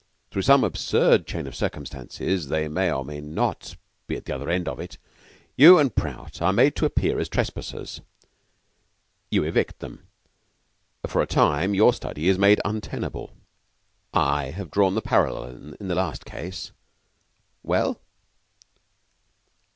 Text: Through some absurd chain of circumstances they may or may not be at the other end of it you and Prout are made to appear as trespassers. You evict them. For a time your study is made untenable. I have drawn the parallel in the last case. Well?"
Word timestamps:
Through 0.31 0.41
some 0.41 0.63
absurd 0.63 1.27
chain 1.27 1.45
of 1.45 1.53
circumstances 1.55 2.47
they 2.47 2.67
may 2.67 2.91
or 2.91 3.05
may 3.05 3.21
not 3.21 3.75
be 4.07 4.15
at 4.15 4.25
the 4.25 4.33
other 4.33 4.49
end 4.49 4.67
of 4.67 4.79
it 4.79 4.97
you 5.55 5.77
and 5.77 5.95
Prout 5.95 6.41
are 6.41 6.51
made 6.51 6.75
to 6.77 6.85
appear 6.87 7.19
as 7.19 7.29
trespassers. 7.29 8.01
You 9.29 9.43
evict 9.43 9.77
them. 9.77 10.07
For 11.05 11.21
a 11.21 11.27
time 11.27 11.75
your 11.75 11.93
study 11.93 12.27
is 12.27 12.39
made 12.39 12.59
untenable. 12.65 13.33
I 14.11 14.45
have 14.45 14.71
drawn 14.71 14.95
the 14.95 15.03
parallel 15.03 15.75
in 15.79 15.87
the 15.87 15.93
last 15.93 16.25
case. 16.25 16.71
Well?" 17.61 18.01